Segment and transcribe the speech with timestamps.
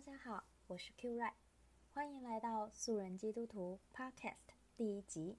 [0.00, 1.34] 大家好，我是 Q Ray，
[1.92, 5.36] 欢迎来到素人基督徒 Podcast 第一集。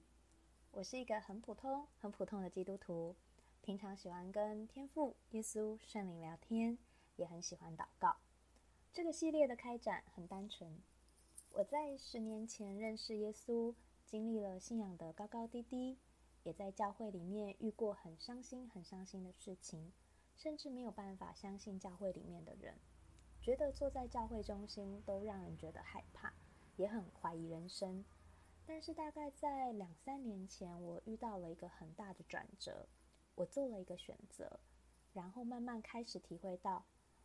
[0.70, 3.16] 我是一个很普通、很普通的基督徒，
[3.60, 6.78] 平常喜欢跟天父、耶稣、圣灵聊天，
[7.16, 8.18] 也很喜欢祷告。
[8.92, 10.80] 这个系列的开展很单纯，
[11.54, 13.74] 我在十年前认识耶稣，
[14.06, 15.98] 经历了信仰的高高低低，
[16.44, 19.92] 也在教会里面遇过很伤心、很伤心的事情，
[20.36, 22.78] 甚至没有办法相信教会里面的人。
[23.42, 26.32] 觉得坐在教会中心都让人觉得害怕，
[26.76, 28.04] 也很怀疑人生。
[28.64, 32.86] 但是大概在两三年前，我遇到了一个很大的转折，
[33.34, 34.60] 我做了一个选择，
[35.12, 36.84] 然后慢慢开始体会到，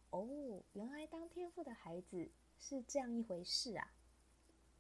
[0.10, 0.28] 哦，
[0.74, 3.92] 原来当天赋的孩子是这样一回事啊，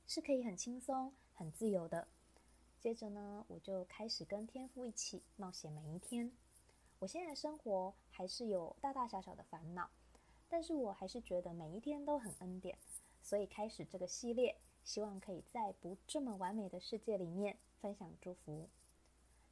[0.08, 2.08] 是可以很轻松、很自由的。
[2.80, 6.32] 接着呢，我就开始跟天赋一起冒险每一天。
[6.98, 9.88] 我现在生活还是有大大小小的烦恼。
[10.50, 12.78] 但是我还是觉得每一天都很恩典，
[13.22, 18.70] 所以开始这个系列，希望可以在不这么完美的世界里面分享祝福。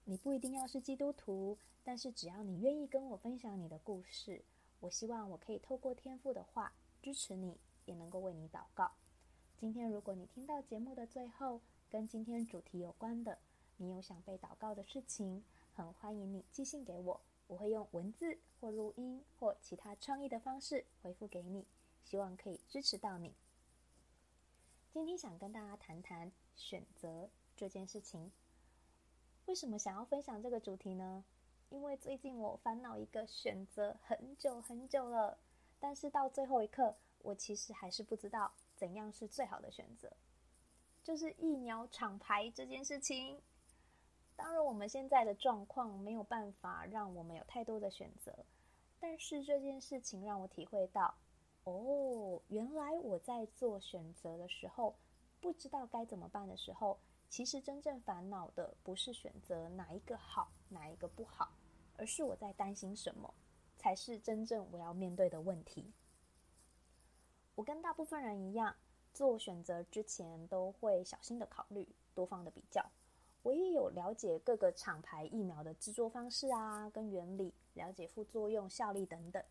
[0.05, 4.43] 你不一定要是基督徒，但是只要你愿意跟我分享你的故事，
[4.79, 6.71] 我希望我可以透过天赋的话
[7.01, 8.91] 支持你，也能够为你祷告。
[9.57, 13.37] 今天如果你听到节目的最后，跟今天主题有关的，
[13.77, 15.43] 你有想被祷告的事情，
[15.73, 17.21] 很欢迎你寄信给我。
[17.47, 21.65] 我会用文字或录音或其他创意的方式回复给你，
[22.03, 23.35] 希望可以支持到你。
[24.91, 28.31] 今天想跟大家谈谈选择这件事情。
[29.45, 31.23] 为什么想要分享这个主题呢？
[31.69, 35.37] 因为最近我烦恼一个选择很久很久了，
[35.79, 40.11] 但是到最后一刻，我其实还是不知道怎样是最好的选择，
[41.03, 43.41] 就是疫苗厂牌这件事情。
[44.35, 48.45] 当然，我们现在的状况没有办法让我们有太多的选择，
[48.99, 51.15] 但是这件事情让我体会到，
[51.63, 54.95] 哦，原来我在做选择的时候，
[55.39, 61.49] 不知道该怎么办的时候，其实真正烦恼的不是选择哪一个好，哪一个不好，
[61.97, 63.33] 而是我在担心什么，
[63.77, 65.93] 才是真正我要面对的问题。
[67.55, 68.75] 我跟大部分人一样，
[69.13, 72.85] 做选择之前都会小心的考虑，多方的比较。
[73.45, 79.43] 我也有了解各个厂牌疫苗的制作方式啊，跟原理，了解副作用、效力等等。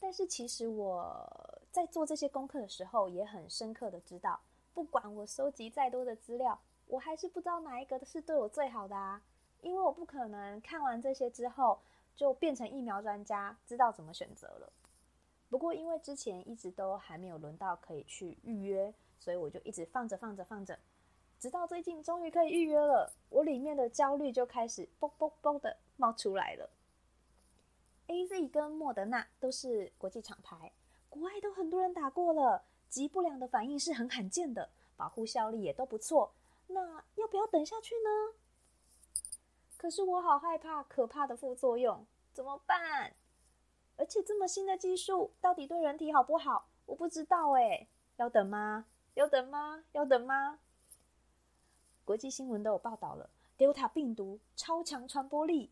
[0.00, 4.40] 但是其实我在做这些功课的时候，也很深刻的知道，
[4.74, 9.22] 不管我收集再多的资料，我还是不知道哪一个是对我最好的啊。
[9.60, 11.78] 因为我不可能看完这些之后
[12.16, 14.72] 就变成疫苗专家，知道怎么选择了。
[15.48, 20.76] 不过因为之前一直都还没有轮到可以去预约，所以我就一直放着放着放着。
[21.38, 26.68] 直到最近终于可以预约了，我里面的焦虑就开始嘣嘣嘣的冒出来了。
[28.08, 30.72] AZ 跟莫德纳都是国际厂牌，
[31.08, 36.32] 国外都很多人打过了，极不良的反应是很罕见的，保护效力也都不错。
[36.66, 38.34] 那要不要等下去呢？
[39.76, 43.14] 可是我好害怕可怕的副作用，怎么办？
[43.96, 46.66] 而且这么新的技术，到底对人体好不好？
[46.86, 48.86] 我不知道诶，要等吗？
[49.14, 49.84] 要等吗？
[49.92, 50.58] 要等吗？
[52.08, 55.70] 国际新闻都有报道了，Delta 病毒超强传播力，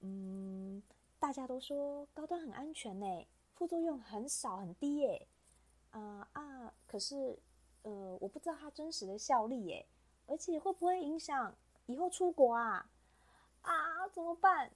[0.00, 0.82] 嗯，
[1.18, 5.28] 大家都说高端很安全呢，副作用很少很低耶，
[5.90, 7.38] 啊、啊，可是
[7.82, 9.86] 呃，我不知道它真实的效力耶，
[10.26, 11.54] 而且会不会影响
[11.84, 12.88] 以后出国啊？
[13.60, 14.72] 啊，怎么办？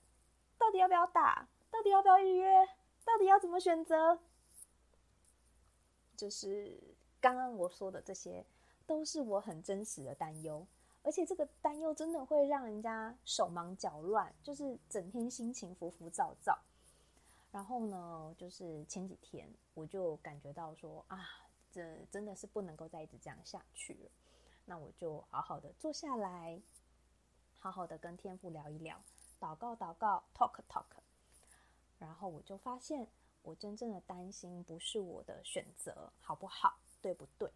[0.59, 1.49] 到底要不要打？
[1.71, 2.67] 到底要不要预约？
[3.06, 4.19] 到底要怎么选择？
[6.15, 6.78] 就是
[7.22, 8.44] 刚刚我说的这些，
[8.87, 10.67] 都是我很真实的担忧。
[11.03, 16.59] 而且这个担忧真的会让人家手忙脚乱，就是整天心情浮浮躁躁。
[17.50, 21.27] 然后呢，就是前几天我就感觉到说啊，
[21.72, 24.11] 这真的是不能够再一直这样下去了。
[24.66, 26.61] 那我就好好的坐下来，
[27.59, 29.03] 好好的跟天父聊一聊，
[29.41, 30.84] 祷告祷告，talk talk。
[31.99, 33.09] 然后我就发现，
[33.43, 37.50] 我真正的担心不是我的选择好不好，对不对，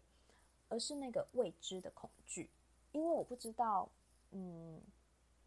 [0.67, 2.49] 而是那个未知的恐惧。
[2.95, 3.89] 因为我不知道，
[4.31, 4.81] 嗯，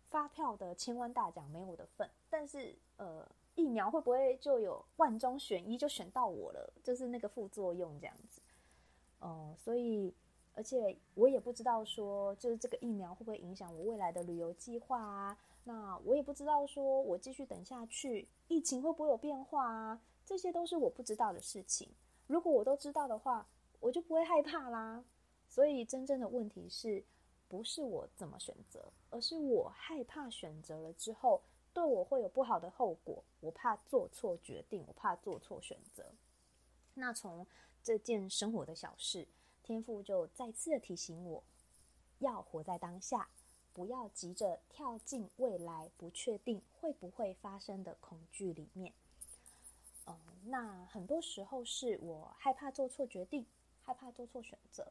[0.04, 6.70] 发票的千万大奖没有我的份，但是呃，疫苗会不会就有万中选一就选到我了？
[6.84, 8.42] 就是那个副作用这样子，
[9.22, 10.14] 嗯，所以
[10.52, 15.38] 而且我也不知道说，就是这个疫苗会不会影响我未来的旅游计划啊？
[15.64, 20.02] 那我也不知道说，我继续等下去，疫情会不会有变化啊？
[20.26, 21.88] 这些都是我不知道的事情。
[22.26, 23.46] 如果我都知道的话，
[23.80, 25.02] 我就不会害怕啦。
[25.48, 27.02] 所以真正的问题是。
[27.48, 31.40] 不是我怎么选择，而是我害怕选择了之后
[31.72, 33.24] 对我会有不好的后果。
[33.40, 36.04] 我怕做错决定，我怕做错选择。
[36.94, 37.46] 那从
[37.82, 39.26] 这件生活的小事，
[39.62, 41.42] 天父就再次的提醒我，
[42.18, 43.28] 要活在当下，
[43.72, 48.92] 不要急着跳进未来不确定会不会发生的恐惧里面。
[50.06, 53.46] 嗯，那很多时候是我害怕做错决定，
[53.84, 54.90] 害怕做错选择，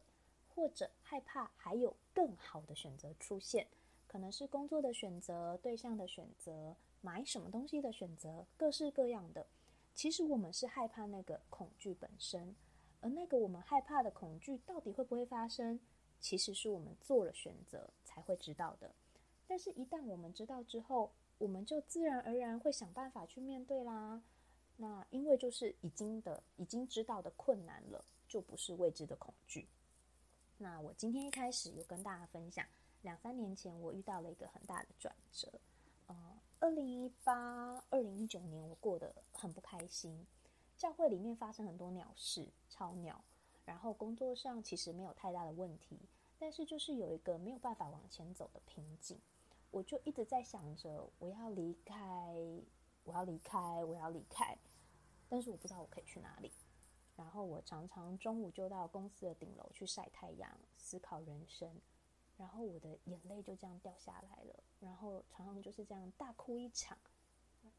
[0.58, 3.68] 或者害怕还有更好的选择出现，
[4.08, 9.46] 可能是工作的选择、对象的选择、买什么东西的选择，各式各样的。
[9.94, 12.56] 其实我们是害怕那个恐惧本身，
[13.02, 15.80] 而那个我们害怕的恐惧到底会不会发生，
[16.20, 18.96] 其实是我们做了选择才会知道的。
[19.46, 24.24] 但是，一旦我们知道之后，我们就自然而然会想办法去面对啦。
[24.76, 29.68] 那因为就是已经的、已经知道的困难了，就不是未知的恐惧。
[30.58, 32.66] 那我今天一开始有跟大家分享，
[33.02, 35.52] 两三年前我遇到了一个很大的转折，
[36.08, 36.16] 呃。
[36.60, 40.26] 二零一八、二零一九年，我过得很不开心。
[40.76, 43.24] 教会里面发生很多鸟事，超鸟。
[43.64, 46.00] 然后工作上其实没有太大的问题，
[46.40, 49.20] 但是就是有一个没有办法往前走的瓶颈。
[49.70, 52.34] 我就一直在想着，我要离开，
[53.04, 54.58] 我要离开，我要离开。
[55.30, 56.52] 但是我不知道我可以去哪里。
[57.18, 61.82] 然后我常常中午就到公司的顶楼去晒太阳，思考人生。
[62.38, 66.96] 然后我的眼泪就这样掉下来了，然后常常就是这样大哭一场，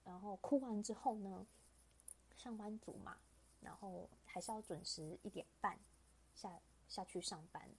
[0.03, 1.47] 然后哭完之后呢，
[2.37, 3.17] 上班族嘛，
[3.61, 5.79] 然后还是要准时一点半
[6.35, 7.71] 下下去上班，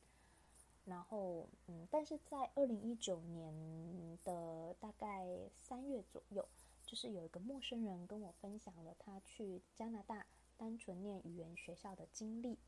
[0.85, 5.27] 然后嗯，但是在二零一九年的大概
[5.57, 6.47] 三月左右，
[6.85, 10.25] 就是有一个陌生人跟我分享了他去加拿大
[10.59, 12.59] 单纯念语言学校的经历。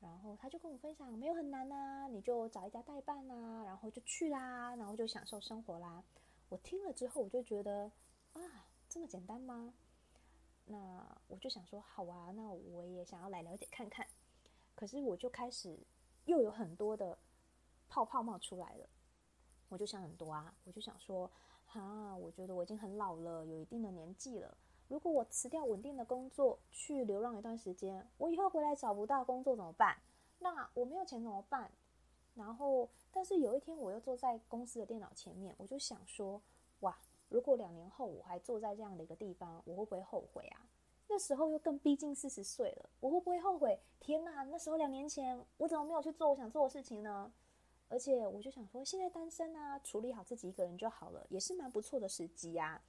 [0.00, 6.04] 然后他就跟我分享，没有很难呐，你就找一家代办呐，然后就去啦，然后就享受生活啦。
[6.48, 7.90] 我听了之后，我就觉得
[8.34, 8.40] 啊，
[8.88, 9.74] 这么简单吗？
[10.66, 14.06] 那我就想说，好啊，那我也想要来了解看看。
[14.76, 15.76] 可是我就开始
[16.26, 17.18] 又有很多的
[17.88, 18.88] 泡泡冒出来了，
[19.68, 21.28] 我就想很多啊，我就想说，
[21.72, 24.56] 啊，我觉得我已经很老了，有一定的年纪了。
[24.88, 29.96] 如果我辞掉稳定的工作去流浪一段时间，我以后回来找不到工作怎么办？
[30.38, 31.70] 那我没有钱怎么办？
[32.34, 36.40] 然后，但是有一天我又坐在公司的电脑前面，我就想说：
[36.80, 36.96] 哇，
[37.28, 40.66] 如果两年后我还坐在这样的一个地方，我会不会后悔啊？
[41.08, 43.78] 那时候又更逼近四十岁了，我会不会后悔？
[43.98, 47.30] 天哪，那时候两年前我怎么没有去做我想做的事情呢？
[47.88, 52.80] 而且我就想说，现在单身啊，处理好自己一个人就好了，也是蛮不错的时机呀。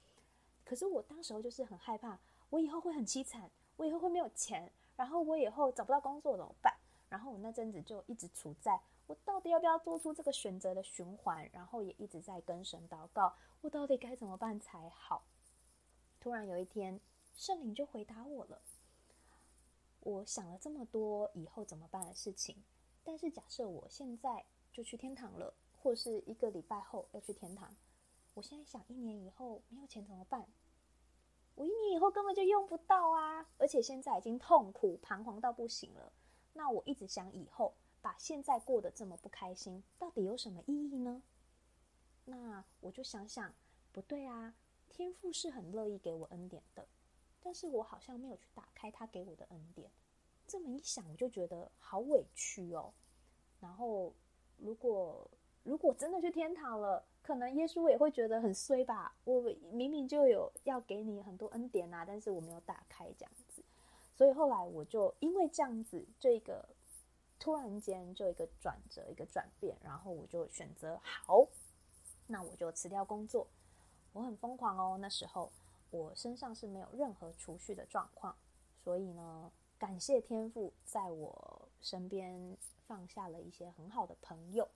[0.70, 2.16] 可是我当时候就是很害怕，
[2.48, 6.72] 我以后会很凄惨，我以后会没有钱，然后我以后找不到工作怎么办？
[7.08, 15.24] 然后我那阵子就一直处在我到底要不要做出这个选择的循环，然后也一直在跟神祷告，我到底该怎么办才好？
[16.20, 17.00] 突然有一天，
[17.34, 18.62] 圣灵就回答我了。
[19.98, 22.62] 我想了这么多以后怎么办的事情，
[23.02, 25.52] 但是假设我现在就去天堂了，
[25.82, 27.74] 或是一个礼拜后要去天堂。
[28.34, 30.46] 我现在想，一年以后没有钱怎么办？
[31.54, 33.46] 我一年以后根本就用不到啊！
[33.58, 36.12] 而且现在已经痛苦彷徨到不行了。
[36.52, 41.22] 那我一直想以后把现在过得这么不开心，到底有什么意义呢？
[42.24, 43.54] 那我就想想，
[43.92, 44.54] 不对啊，
[44.88, 46.86] 天赋是很乐意给我恩典的，
[47.40, 49.90] 但是我好像没有去打开他给我的恩典。
[50.46, 52.92] 这么一想，我就觉得好委屈哦。
[53.60, 54.12] 然后，
[54.56, 55.30] 如果
[55.62, 59.14] 如果真的去天堂了，可能耶稣也会觉得很衰吧？
[59.24, 63.62] 我明明就有要给你很多恩典啊，但是我没有打开这样子，
[64.16, 66.68] 所以后来我就因为这样子，这个
[67.38, 71.46] 突然间就一个转折，一个转变，然后我就选择好，
[72.26, 73.46] 那我就辞掉工作。
[74.12, 75.52] 我很疯狂哦，那时候
[75.90, 78.34] 我身上是没有任何储蓄的状况，
[78.82, 84.66] 所以呢，感谢天父在我身边放下了一些很好的朋友，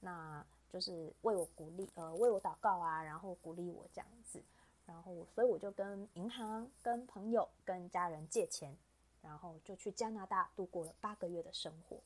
[0.00, 0.46] 那。
[0.70, 4.42] 就是为我鼓励，呃，为我祷告啊，然后鼓励我这样子，
[4.86, 8.76] 然后所以我就跟银行、跟朋友、跟家人借钱，
[9.22, 11.98] 然后就去加拿大度过了八个月的生活。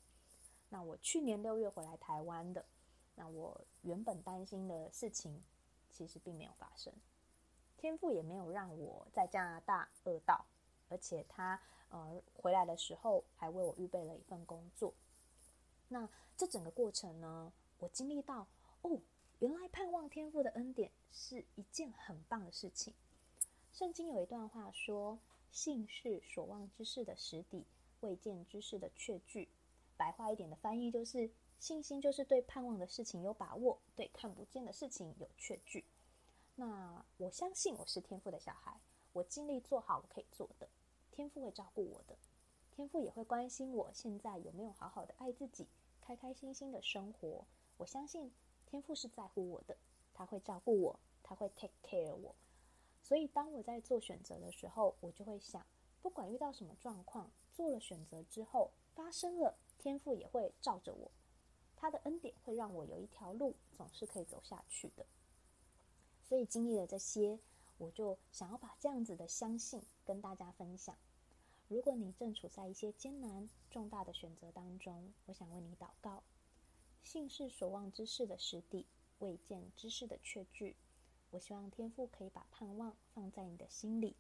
[0.69, 2.65] 那我去年六月回来台湾的，
[3.15, 5.43] 那我原本担心的事情，
[5.91, 6.93] 其实并没有发生，
[7.77, 10.45] 天父也没有让我在加拿大饿到，
[10.89, 14.95] 而且他呃回来的时候还为我预备了一份工作。
[15.89, 18.47] 那这整个过程呢，我经历到
[18.83, 19.01] 哦，
[19.41, 22.95] 原来盼望天父的恩典是一件很棒的事情。
[23.73, 25.19] 圣经有一段话说
[25.51, 27.67] ：“信是所望之事的实底，
[27.99, 29.49] 未见之事的确据。”
[29.99, 35.85] 白话一点的翻译就是：信心就是对盼望的事情有把握，对看不见的事情有确据。
[36.55, 38.81] 那我相信我是天赋的小孩，
[39.13, 40.69] 我尽力做好我可以做的，
[41.11, 42.17] 天赋会照顾我的。
[42.71, 45.67] 天赋也会关心我现在有没有好好的爱自己，
[46.01, 47.45] 开开心心的生活。
[47.77, 48.31] 我相信
[48.67, 49.77] 天父是在乎我的，
[50.15, 52.35] 他会照顾我，他会 take care 我。
[53.01, 55.67] 所以当我在做选择的时候，我就会想，
[56.01, 61.11] 不管遇到什么状况，做了选择之后发生了，天父也会照着我，
[61.77, 65.05] 他的恩典会让我有一条路总是可以走下去的。
[66.23, 67.39] 所以经历了这些，
[67.79, 70.97] 我就想要把这样子的相信跟大家分享。
[71.69, 76.23] 如果你正处在一些艰难重大的选择当中，我想为你祷告。
[77.03, 78.87] 信是所望之事的实底，
[79.19, 80.77] 未见之事的确据。
[81.31, 84.17] 我希望天父可以把盼望放在你的心里，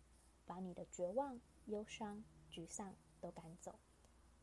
[0.46, 3.78] 把你的绝望、忧伤、沮丧都赶走，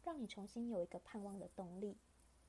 [0.03, 1.97] 让你重新有一个盼望的动力。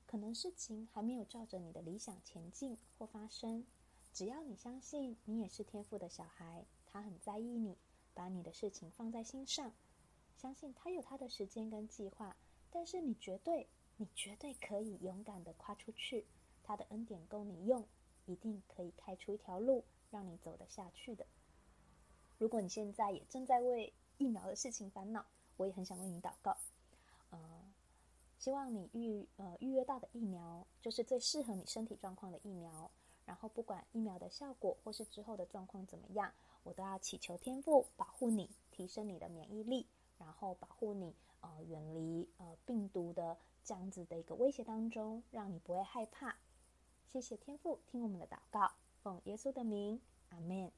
[0.07, 3.65] 可能事情还没有照着你的理想前进或发生，
[4.13, 7.79] 只要你相信你也是天父的小孩，他很在意你，
[8.13, 9.73] 把你的事情放在心上，
[10.37, 12.37] 相信他有他的时间跟计划，
[12.71, 13.69] 但是你绝对，
[14.01, 16.25] 你绝对可以勇敢地跨出去，
[16.65, 17.87] 他的恩典够你用，
[18.25, 19.85] 一定可以开出一条路。
[20.11, 21.25] 让你走得下去的。
[22.37, 25.25] 如果你现在也正在为疫苗的事情烦恼，
[25.57, 26.57] 我也很想为你祷告。
[27.31, 27.39] 呃，
[28.37, 32.91] 希望你预呃预约到的疫苗就是最适合你身体状况的疫苗。
[33.25, 36.33] 然后不管疫苗的效果或是之后的状况怎么样，
[36.65, 39.87] 我都要祈求天父保护你，提升你的免疫力，
[40.19, 43.39] 然后保护你呃远离呃病毒的
[43.71, 46.35] 这样子的一个威胁当中，让你不会害怕。
[47.07, 48.73] 谢谢天父听我们的祷告。
[49.01, 50.01] 奉耶稣的名，
[50.31, 50.73] 阿门。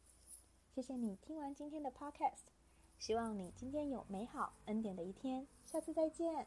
[0.74, 2.42] 谢谢你听完今天的 podcast，
[2.98, 5.48] 希望你今天有美好恩典的一天。
[5.64, 6.46] 下次再见。